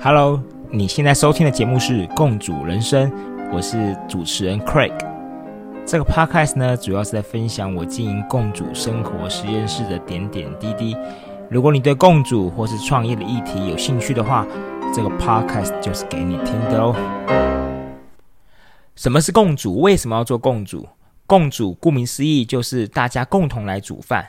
[0.00, 3.10] Hello，你现在收听的节目是《共主人生》，
[3.52, 4.92] 我是主持人 Craig。
[5.86, 10.96] 这个 Podcast 呢，主要是在分享我经营共主生活实验室的点点滴滴。
[11.48, 14.46] 如果你对共主或是创业的议题有兴趣的话，
[14.94, 16.94] 这个 Podcast 就是给你听的哦。
[18.94, 19.80] 什么是共主？
[19.80, 20.88] 为什么要做共主？
[21.26, 24.26] 共主顾名思义就是大家共同来煮饭，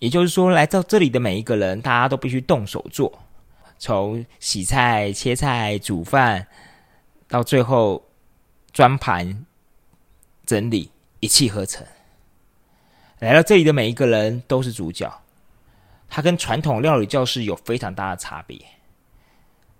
[0.00, 3.12] 也就是说，来到这里的每一个人，大家都必须动手做。
[3.78, 6.46] 从洗菜、切菜、煮饭，
[7.28, 8.04] 到最后
[8.72, 9.44] 装盘、
[10.44, 10.90] 整理，
[11.20, 11.86] 一气呵成。
[13.18, 15.10] 来到这里的每一个人都是主角，
[16.08, 18.60] 他跟传统料理教室有非常大的差别。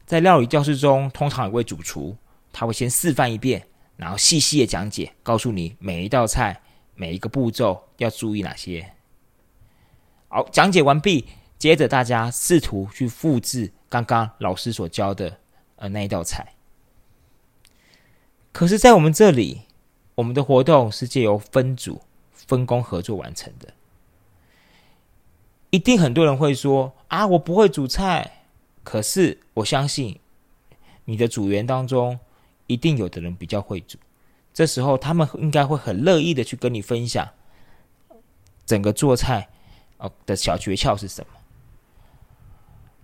[0.06, 2.16] 在料理教室中，通常有位主厨，
[2.52, 6.60] 他会先示范一遍，然后细细的讲解，告诉你每一道菜、
[6.94, 8.92] 每一个步骤要注意哪些。
[10.28, 11.26] 好，讲解完毕，
[11.58, 13.72] 接着大家试图去复制。
[13.88, 15.38] 刚刚老师所教的
[15.76, 16.54] 呃那一道菜，
[18.52, 19.62] 可是，在我们这里，
[20.16, 23.72] 我们的活动是借由分组、分工合作完成的。
[25.70, 28.44] 一定很多人会说啊，我不会煮菜。
[28.82, 30.18] 可是我相信，
[31.04, 32.18] 你的组员当中，
[32.66, 33.96] 一定有的人比较会煮。
[34.52, 37.28] 这时候，他们应该会很乐意的去跟你分享
[38.66, 39.48] 整个做菜
[39.98, 41.35] 哦的小诀窍是什么。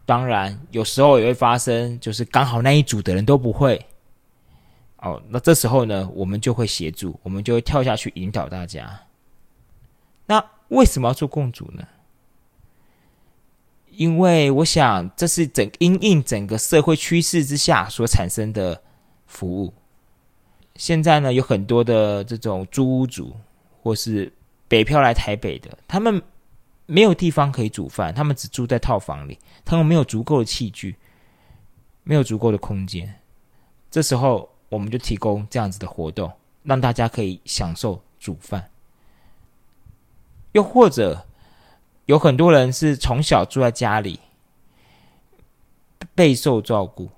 [0.04, 3.86] 当然，有时候也会发生，就是刚好那一组的人都不会。
[4.96, 9.02] 哦，那这时候呢，我们就会协助，我们就会跳下去引导大家。
[10.26, 11.86] 那为什么要做共主呢？
[13.90, 18.82] 因为我想，这是整因应整个社会趋势之下所产生的
[19.26, 19.72] 服务。
[20.74, 23.36] 现在呢，有很多的这种租屋主，
[23.82, 24.32] 或是
[24.66, 26.20] 北漂来台北的，他们。
[26.92, 30.94] 没有地方可以煮饭，他们只住在套房里，他们没有足够的器具，
[32.02, 33.18] 没有足够的空间。
[33.90, 36.30] 这时候，我们就提供这样子的活动，
[36.64, 38.68] 让大家可以享受煮饭。
[40.52, 41.26] 又或者，
[42.04, 44.20] 有很多人是从小住在家里，
[46.14, 47.08] 备受照顾，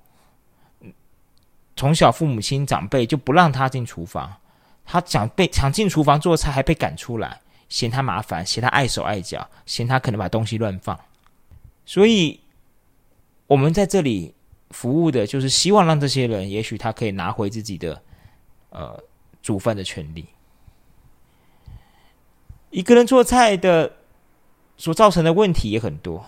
[1.75, 4.37] 从小父母亲长辈就不让他进厨房，
[4.85, 7.41] 他想被想进厨房做菜，还被赶出来。
[7.75, 10.97] 嫌他麻烦，嫌他碍手碍脚，嫌他可能把东西乱放，
[11.85, 12.39] 所以
[13.47, 14.33] 我们在这里
[14.69, 18.01] 服务的就是希望让这些人，也许他可以拿回自己的
[18.69, 19.03] 呃
[19.41, 20.25] 煮饭的权利。
[22.69, 23.91] 一个人做菜的
[24.77, 26.25] 所造成的问题也很多。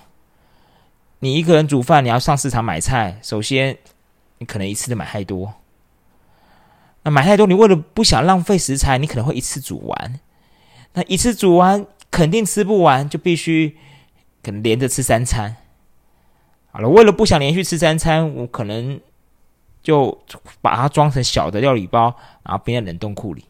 [1.20, 3.78] 你一个人煮饭，你要上市场买菜，首先
[4.40, 5.54] 你可能一次就买太多，
[7.04, 10.20] 那买太多，你为了不想浪费食材，你可能会一次煮完。
[10.98, 13.78] 那一次煮完肯定吃不完，就必须
[14.42, 15.56] 可能连着吃三餐。
[16.72, 19.00] 好了，为了不想连续吃三餐，我可能
[19.84, 20.20] 就
[20.60, 23.46] 把它装成小的料理包，然后冰在冷冻库里。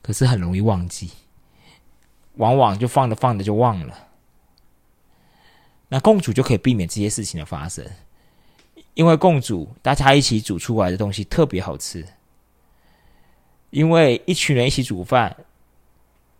[0.00, 1.10] 可是很容易忘记，
[2.36, 4.06] 往往就放着放着就忘了。
[5.88, 7.84] 那共煮就可以避免这些事情的发生，
[8.94, 12.06] 因为共煮大家一起煮出来的东西特别好吃，
[13.70, 15.36] 因为一群人一起煮饭。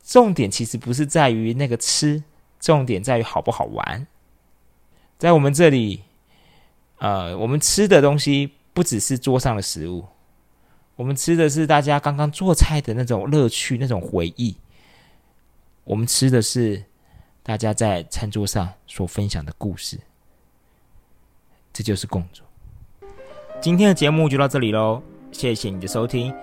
[0.08, 2.24] 重点其实不是在于那个吃，
[2.58, 4.06] 重点在于好不好玩。
[5.18, 6.02] 在我们这里，
[6.96, 10.06] 呃，我们吃的东西不只是桌上的食物，
[10.96, 14.56] 我们吃的是大家刚刚做菜的那种乐趣、那种回忆。
[15.84, 16.82] 我们吃的是
[17.42, 20.00] 大家在餐桌上所分享的故事，
[21.70, 22.42] 这就是共主。
[23.60, 25.02] 今天的节目就到这里喽，
[25.32, 26.34] 谢谢你的收听。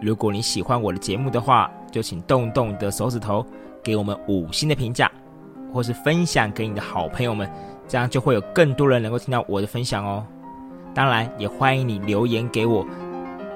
[0.00, 3.44] 如果你喜欢我的节目的话，就请动动你的手指头，
[3.82, 5.10] 给我们五星的评价，
[5.72, 7.50] 或是分享给你的好朋友们，
[7.86, 10.24] 这样就会有更多人能够听到我的分享哦。
[10.94, 12.86] 当然，也欢迎你留言给我，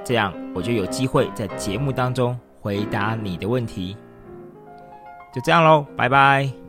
[0.04, 3.96] 这样我就有机会在节目当中回答你的问题。
[5.34, 6.61] 就这样喽，拜拜。